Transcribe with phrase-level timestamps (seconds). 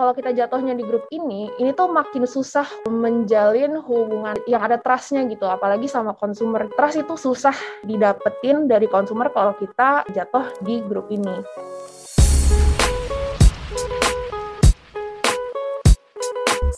[0.00, 5.28] kalau kita jatuhnya di grup ini, ini tuh makin susah menjalin hubungan yang ada trustnya
[5.28, 6.72] gitu, apalagi sama konsumer.
[6.72, 7.52] Trust itu susah
[7.84, 11.44] didapetin dari konsumer kalau kita jatuh di grup ini.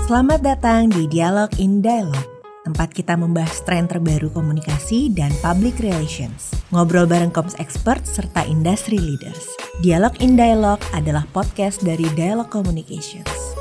[0.02, 2.26] Selamat datang di Dialog in Dialog,
[2.66, 6.61] tempat kita membahas tren terbaru komunikasi dan public relations.
[6.72, 9.44] Ngobrol bareng Koms Expert serta industry leaders.
[9.84, 13.51] Dialog in Dialog adalah podcast dari Dialog Communications.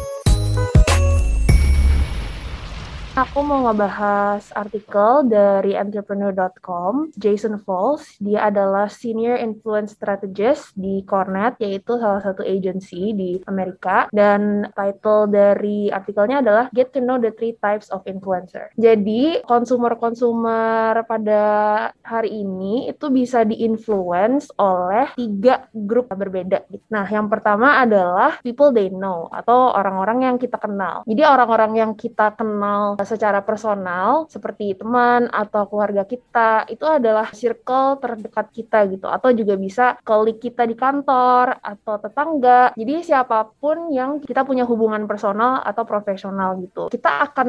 [3.11, 7.11] Aku mau ngebahas artikel dari entrepreneur.com.
[7.19, 14.07] Jason Falls, dia adalah Senior Influence Strategist di Cornet, yaitu salah satu agency di Amerika.
[14.15, 18.71] Dan title dari artikelnya adalah Get to know the three types of influencer.
[18.79, 21.43] Jadi, konsumer-konsumer pada
[22.07, 26.63] hari ini itu bisa di-influence oleh tiga grup berbeda.
[26.87, 31.03] Nah, yang pertama adalah people they know, atau orang-orang yang kita kenal.
[31.03, 37.99] Jadi, orang-orang yang kita kenal secara personal seperti teman atau keluarga kita itu adalah circle
[37.99, 39.07] terdekat kita gitu.
[39.11, 42.73] Atau juga bisa klik kita di kantor atau tetangga.
[42.73, 46.89] Jadi siapa pun yang kita punya hubungan personal atau profesional gitu.
[46.89, 47.47] Kita akan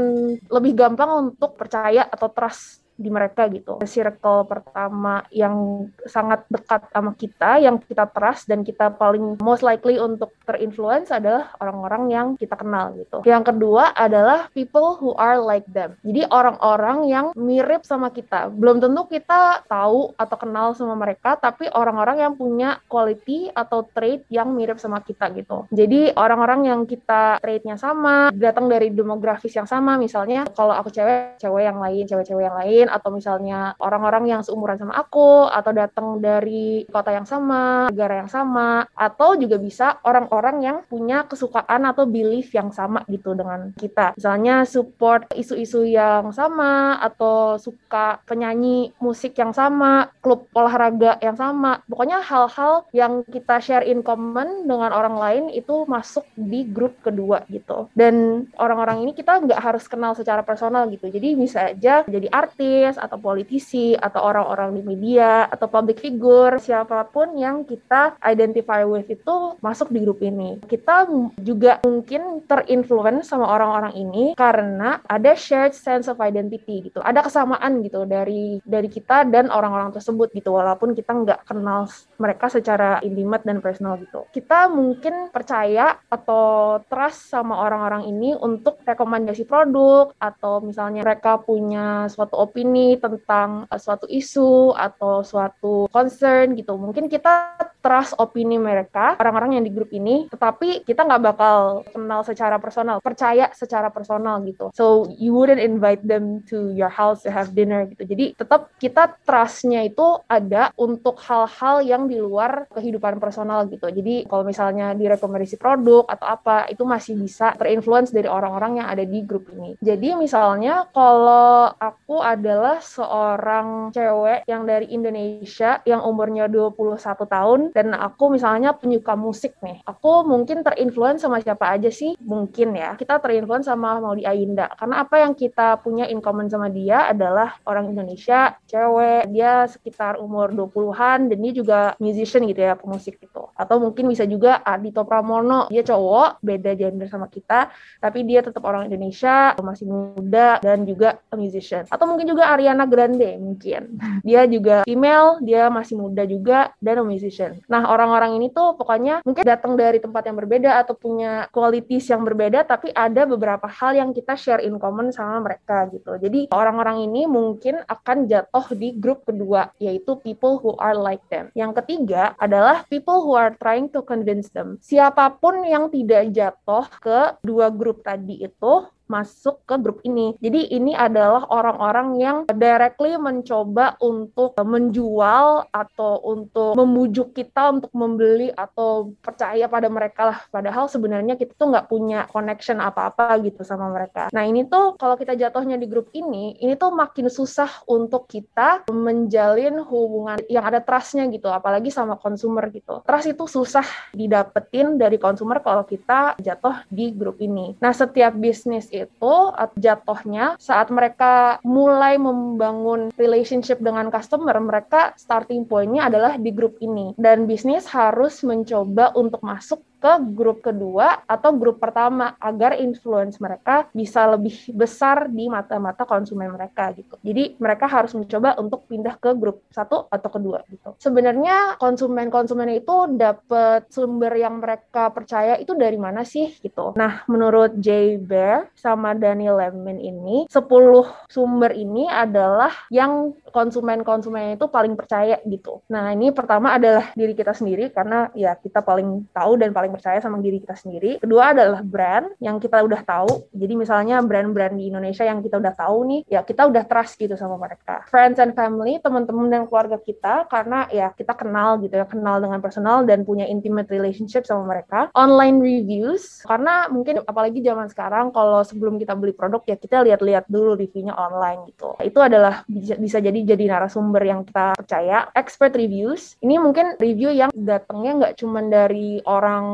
[0.50, 3.80] lebih gampang untuk percaya atau trust di mereka gitu.
[3.82, 9.96] Circle pertama yang sangat dekat sama kita, yang kita trust dan kita paling most likely
[9.98, 13.24] untuk terinfluence adalah orang-orang yang kita kenal gitu.
[13.26, 15.96] Yang kedua adalah people who are like them.
[16.04, 18.52] Jadi orang-orang yang mirip sama kita.
[18.52, 24.24] Belum tentu kita tahu atau kenal sama mereka, tapi orang-orang yang punya quality atau trait
[24.28, 25.66] yang mirip sama kita gitu.
[25.72, 31.40] Jadi orang-orang yang kita traitnya sama, datang dari demografis yang sama, misalnya kalau aku cewek,
[31.40, 36.18] cewek yang lain, cewek-cewek yang lain, atau misalnya orang-orang yang seumuran sama aku atau datang
[36.22, 42.06] dari kota yang sama, negara yang sama atau juga bisa orang-orang yang punya kesukaan atau
[42.06, 44.14] belief yang sama gitu dengan kita.
[44.14, 51.82] Misalnya support isu-isu yang sama atau suka penyanyi musik yang sama, klub olahraga yang sama.
[51.90, 57.44] Pokoknya hal-hal yang kita share in common dengan orang lain itu masuk di grup kedua
[57.50, 57.90] gitu.
[57.92, 61.08] Dan orang-orang ini kita nggak harus kenal secara personal gitu.
[61.08, 66.56] Jadi bisa aja jadi artis artis atau politisi atau orang-orang di media atau public figure
[66.56, 70.58] siapa pun yang kita identify with itu masuk di grup ini.
[70.64, 71.04] Kita
[71.36, 77.04] juga mungkin terinfluence sama orang-orang ini karena ada shared sense of identity gitu.
[77.04, 82.48] Ada kesamaan gitu dari dari kita dan orang-orang tersebut gitu walaupun kita nggak kenal mereka
[82.48, 84.24] secara intimate dan personal gitu.
[84.32, 92.06] Kita mungkin percaya atau trust sama orang-orang ini untuk rekomendasi produk atau misalnya mereka punya
[92.08, 96.78] suatu opini opini tentang uh, suatu isu atau suatu concern gitu.
[96.78, 102.22] Mungkin kita trust opini mereka, orang-orang yang di grup ini, tetapi kita nggak bakal kenal
[102.22, 104.70] secara personal, percaya secara personal gitu.
[104.72, 108.06] So you wouldn't invite them to your house to have dinner gitu.
[108.06, 113.90] Jadi tetap kita trustnya itu ada untuk hal-hal yang di luar kehidupan personal gitu.
[113.90, 119.02] Jadi kalau misalnya direkomendasi produk atau apa, itu masih bisa terinfluence dari orang-orang yang ada
[119.02, 119.74] di grup ini.
[119.82, 127.96] Jadi misalnya kalau aku adalah seorang cewek yang dari Indonesia yang umurnya 21 tahun dan
[127.96, 129.80] aku misalnya penyuka musik nih.
[129.88, 132.14] Aku mungkin terinfluence sama siapa aja sih?
[132.20, 132.94] Mungkin ya.
[132.94, 137.56] Kita terinfluence sama Maudi Ayunda karena apa yang kita punya in common sama dia adalah
[137.64, 143.48] orang Indonesia, cewek, dia sekitar umur 20-an dan dia juga musician gitu ya, pemusik gitu.
[143.56, 147.72] Atau mungkin bisa juga Adito Pramono, dia cowok, beda gender sama kita,
[148.02, 151.86] tapi dia tetap orang Indonesia, masih muda dan juga musician.
[151.88, 153.96] Atau mungkin juga Ariana Grande mungkin.
[154.26, 157.61] Dia juga female, dia masih muda juga dan a musician.
[157.68, 162.22] Nah, orang-orang ini tuh pokoknya mungkin datang dari tempat yang berbeda atau punya qualities yang
[162.22, 166.16] berbeda tapi ada beberapa hal yang kita share in common sama mereka gitu.
[166.18, 171.50] Jadi, orang-orang ini mungkin akan jatuh di grup kedua yaitu people who are like them.
[171.52, 174.78] Yang ketiga adalah people who are trying to convince them.
[174.82, 180.32] Siapa pun yang tidak jatuh ke dua grup tadi itu masuk ke grup ini.
[180.40, 188.48] Jadi ini adalah orang-orang yang directly mencoba untuk menjual atau untuk membujuk kita untuk membeli
[188.56, 190.38] atau percaya pada mereka lah.
[190.48, 194.32] Padahal sebenarnya kita tuh nggak punya connection apa-apa gitu sama mereka.
[194.32, 198.88] Nah ini tuh kalau kita jatuhnya di grup ini, ini tuh makin susah untuk kita
[198.88, 203.04] menjalin hubungan yang ada trustnya gitu, apalagi sama konsumer gitu.
[203.04, 203.84] Trust itu susah
[204.14, 207.74] didapetin dari konsumer kalau kita jatuh di grup ini.
[207.82, 209.34] Nah setiap bisnis itu
[209.78, 217.12] jatuhnya saat mereka mulai membangun relationship dengan customer, mereka starting pointnya adalah di grup ini.
[217.18, 223.86] Dan bisnis harus mencoba untuk masuk ke grup kedua atau grup pertama agar influence mereka
[223.94, 227.14] bisa lebih besar di mata-mata konsumen mereka gitu.
[227.22, 230.98] Jadi mereka harus mencoba untuk pindah ke grup satu atau kedua gitu.
[230.98, 236.98] Sebenarnya konsumen-konsumen itu dapat sumber yang mereka percaya itu dari mana sih gitu.
[236.98, 244.66] Nah, menurut Jay Bear sama Daniel Lemon ini 10 sumber ini adalah yang konsumen-konsumen itu
[244.66, 245.84] paling percaya gitu.
[245.92, 250.18] Nah, ini pertama adalah diri kita sendiri karena ya kita paling tahu dan paling percaya
[250.18, 251.20] sama diri kita sendiri.
[251.20, 253.52] Kedua adalah brand yang kita udah tahu.
[253.52, 257.36] Jadi misalnya brand-brand di Indonesia yang kita udah tahu nih, ya kita udah trust gitu
[257.36, 258.02] sama mereka.
[258.08, 262.58] Friends and family, teman-teman dan keluarga kita karena ya kita kenal gitu ya, kenal dengan
[262.64, 265.12] personal dan punya intimate relationship sama mereka.
[265.12, 270.48] Online reviews karena mungkin apalagi zaman sekarang kalau sebelum kita beli produk ya kita lihat-lihat
[270.48, 271.98] dulu reviewnya online gitu.
[272.00, 275.28] Itu adalah bisa, bisa jadi jadi narasumber yang kita percaya.
[275.36, 279.64] Expert reviews, ini mungkin review yang datangnya nggak cuma dari orang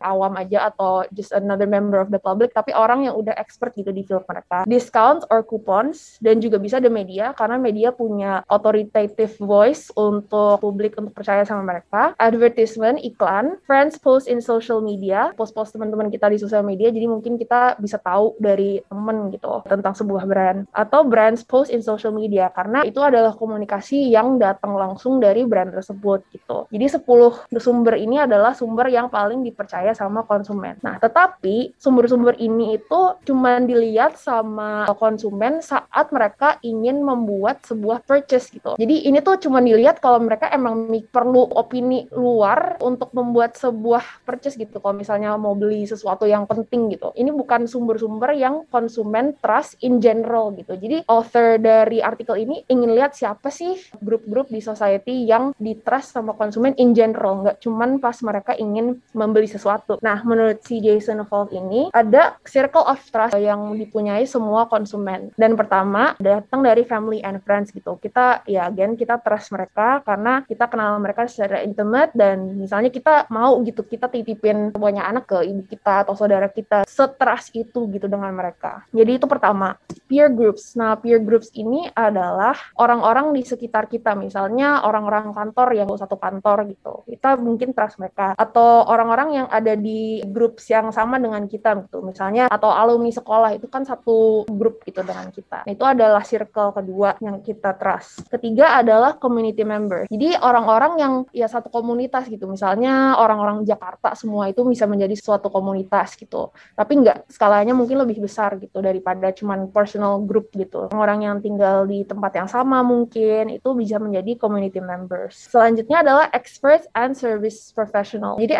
[0.00, 3.90] awam aja atau just another member of the public, tapi orang yang udah expert gitu
[3.90, 4.64] di field mereka.
[4.68, 10.96] Discounts or coupons, dan juga bisa the media, karena media punya authoritative voice untuk publik
[10.98, 12.12] untuk percaya sama mereka.
[12.18, 17.36] Advertisement, iklan, friends post in social media, post-post teman-teman kita di sosial media, jadi mungkin
[17.40, 20.58] kita bisa tahu dari temen gitu tentang sebuah brand.
[20.72, 25.72] Atau brands post in social media, karena itu adalah komunikasi yang datang langsung dari brand
[25.72, 26.68] tersebut gitu.
[26.70, 30.76] Jadi 10 sumber ini adalah sumber yang paling dipercaya sama konsumen.
[30.84, 38.52] Nah, tetapi sumber-sumber ini itu cuma dilihat sama konsumen saat mereka ingin membuat sebuah purchase
[38.52, 38.76] gitu.
[38.76, 44.60] Jadi ini tuh cuma dilihat kalau mereka emang perlu opini luar untuk membuat sebuah purchase
[44.60, 44.76] gitu.
[44.76, 47.16] Kalau misalnya mau beli sesuatu yang penting gitu.
[47.16, 50.76] Ini bukan sumber-sumber yang konsumen trust in general gitu.
[50.76, 53.72] Jadi author dari artikel ini ingin lihat siapa sih
[54.04, 59.00] grup-grup di society yang di trust sama konsumen in general, nggak cuman pas mereka ingin
[59.14, 59.98] membeli sesuatu.
[60.02, 65.32] Nah, menurut si Jason Volt ini ada circle of trust yang dipunyai semua konsumen.
[65.34, 67.98] Dan pertama datang dari family and friends gitu.
[67.98, 73.26] Kita ya again kita trust mereka karena kita kenal mereka secara intimate dan misalnya kita
[73.32, 78.06] mau gitu kita titipin semuanya anak ke ibu kita atau saudara kita setrust itu gitu
[78.06, 78.84] dengan mereka.
[78.92, 79.78] Jadi itu pertama.
[80.06, 80.78] Peer groups.
[80.78, 86.68] Nah, peer groups ini adalah orang-orang di sekitar kita misalnya orang-orang kantor yang satu kantor
[86.70, 87.02] gitu.
[87.08, 92.02] Kita mungkin trust mereka atau orang-orang yang ada di grup yang sama dengan kita gitu.
[92.02, 95.66] Misalnya atau alumni sekolah itu kan satu grup gitu dengan kita.
[95.66, 98.26] Nah, itu adalah circle kedua yang kita trust.
[98.28, 100.08] Ketiga adalah community member.
[100.10, 102.46] Jadi orang-orang yang ya satu komunitas gitu.
[102.50, 106.50] Misalnya orang-orang Jakarta semua itu bisa menjadi suatu komunitas gitu.
[106.74, 110.88] Tapi nggak skalanya mungkin lebih besar gitu daripada cuman personal group gitu.
[110.92, 115.48] Orang yang tinggal di tempat yang sama mungkin itu bisa menjadi community members.
[115.50, 118.36] Selanjutnya adalah experts and service professional.
[118.40, 118.54] Jadi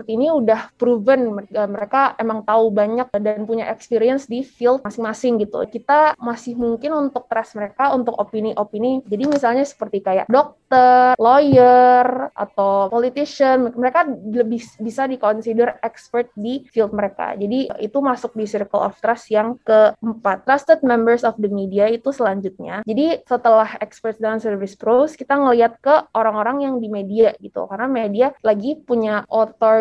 [0.00, 1.20] expert-expert ini udah proven
[1.52, 5.60] mereka emang tahu banyak dan punya experience di field masing-masing gitu.
[5.68, 9.04] Kita masih mungkin untuk trust mereka untuk opini-opini.
[9.04, 16.96] Jadi misalnya seperti kayak dokter, lawyer, atau politician, mereka lebih bisa dikonsider expert di field
[16.96, 17.36] mereka.
[17.36, 20.48] Jadi itu masuk di circle of trust yang keempat.
[20.48, 22.82] Trusted members of the media itu selanjutnya.
[22.88, 27.66] Jadi setelah expert dan service pros, kita ngelihat ke orang-orang yang di media gitu.
[27.68, 29.26] Karena media lagi punya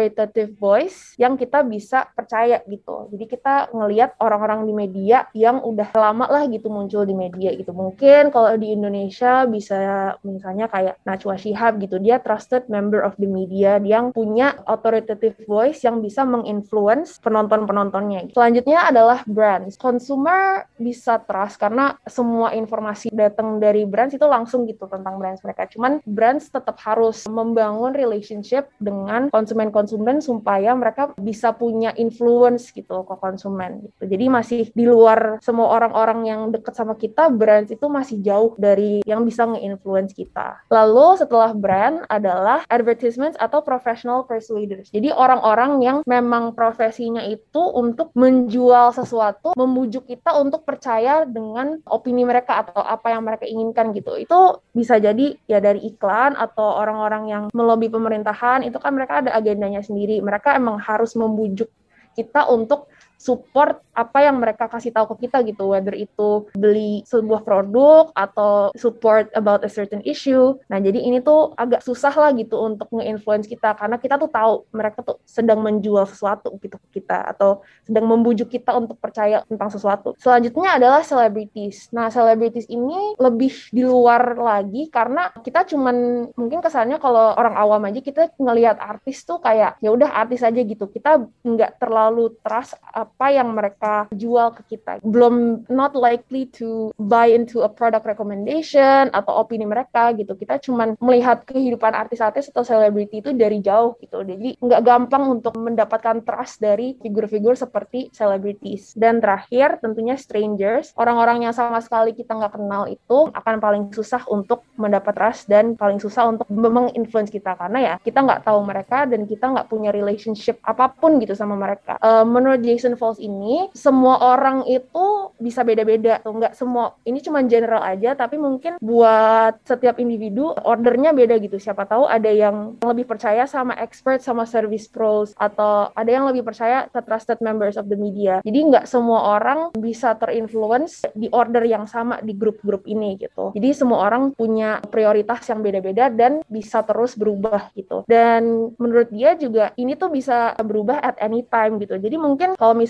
[0.10, 3.08] authoritative voice yang kita bisa percaya gitu.
[3.14, 7.70] Jadi kita ngelihat orang-orang di media yang udah lama lah gitu muncul di media gitu.
[7.72, 12.02] Mungkin kalau di Indonesia bisa misalnya kayak Najwa Shihab gitu.
[12.02, 18.34] Dia trusted member of the media yang punya authoritative voice yang bisa menginfluence penonton-penontonnya.
[18.34, 19.78] Selanjutnya adalah brands.
[19.78, 25.70] Consumer bisa trust karena semua informasi datang dari brands itu langsung gitu tentang brands mereka.
[25.70, 33.16] Cuman brands tetap harus membangun relationship dengan konsumen-konsumen supaya mereka bisa punya influence gitu ke
[33.20, 34.04] konsumen gitu.
[34.10, 39.06] Jadi masih di luar semua orang-orang yang deket sama kita, brand itu masih jauh dari
[39.06, 40.64] yang bisa nge-influence kita.
[40.72, 44.90] Lalu setelah brand adalah advertisements atau professional persuaders.
[44.90, 52.26] Jadi orang-orang yang memang profesinya itu untuk menjual sesuatu, membujuk kita untuk percaya dengan opini
[52.26, 54.16] mereka atau apa yang mereka inginkan gitu.
[54.18, 59.36] Itu bisa jadi ya dari iklan atau orang-orang yang melobi pemerintahan itu kan mereka ada
[59.36, 60.22] agendanya sendiri.
[60.22, 61.74] Mereka emang harus membujuk
[62.14, 62.86] kita untuk
[63.20, 68.72] support apa yang mereka kasih tahu ke kita gitu whether itu beli sebuah produk atau
[68.80, 70.56] support about a certain issue.
[70.72, 74.64] Nah jadi ini tuh agak susah lah gitu untuk nge-influence kita karena kita tuh tahu
[74.72, 79.68] mereka tuh sedang menjual sesuatu gitu ke kita atau sedang membujuk kita untuk percaya tentang
[79.68, 80.16] sesuatu.
[80.16, 81.92] Selanjutnya adalah celebrities.
[81.92, 87.84] Nah celebrities ini lebih di luar lagi karena kita cuman mungkin kesannya kalau orang awam
[87.92, 90.88] aja kita ngelihat artis tuh kayak ya udah artis aja gitu.
[90.88, 95.02] Kita nggak terlalu trust apa yang mereka jual ke kita.
[95.02, 100.38] Belum not likely to buy into a product recommendation atau opini mereka gitu.
[100.38, 104.22] Kita cuman melihat kehidupan artis-artis atau selebriti itu dari jauh gitu.
[104.22, 108.94] Jadi nggak gampang untuk mendapatkan trust dari figur-figur seperti celebrities.
[108.94, 114.22] Dan terakhir tentunya strangers, orang-orang yang sama sekali kita nggak kenal itu akan paling susah
[114.30, 119.08] untuk mendapat trust dan paling susah untuk menginfluence kita karena ya kita nggak tahu mereka
[119.10, 121.98] dan kita nggak punya relationship apa pun gitu sama mereka.
[122.04, 126.20] Uh, menurut Jason Falls ini semua orang itu bisa beda-beda.
[126.20, 131.56] Tuh nggak semua ini cuma general aja tapi mungkin buat setiap individu ordernya beda gitu.
[131.56, 136.44] Siapa tahu ada yang lebih percaya sama expert sama service pros atau ada yang lebih
[136.44, 138.44] percaya ke trusted members of the media.
[138.44, 143.56] Jadi nggak semua orang bisa terinfluence di order yang sama di grup-grup ini gitu.
[143.56, 148.04] Jadi semua orang punya prioritas yang beda-beda dan bisa terus berubah gitu.
[148.10, 151.96] Dan menurut dia juga ini tuh bisa berubah at any time gitu.
[152.02, 152.89] Jadi mungkin kalau misalnya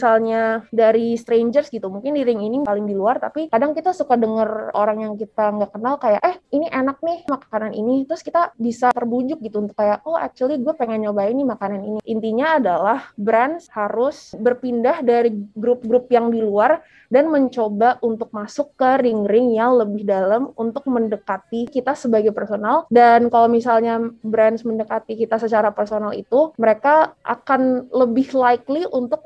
[0.71, 4.71] dari strangers gitu mungkin di ring ini paling di luar tapi kadang kita suka denger
[4.73, 8.07] orang yang kita nggak kenal kayak eh ini enak nih makanan ini.
[8.07, 11.99] Terus kita bisa terbujuk gitu untuk kayak oh actually gue pengen nyobain nih makanan ini.
[12.07, 16.79] Intinya adalah brand harus berpindah dari grup-grup yang di luar
[17.09, 22.85] dan mencoba untuk masuk ke ring-ring yang lebih dalam untuk mendekati kita sebagai personal.
[22.93, 29.25] Dan kalau misalnya brands mendekati kita secara personal itu mereka akan lebih likely untuk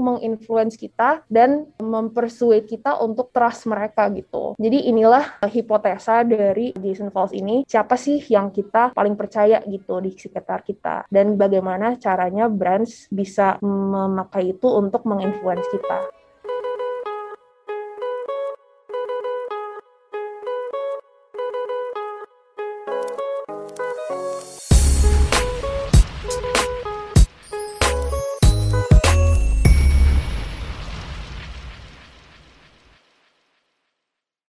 [0.53, 4.53] menginfluence kita dan mempersuade kita untuk trust mereka gitu.
[4.61, 7.65] Jadi inilah hipotesa dari Jason Falls ini.
[7.65, 11.09] Siapa sih yang kita paling percaya gitu di sekitar kita?
[11.09, 16.22] Dan bagaimana caranya brands bisa memakai itu untuk menginfluence kita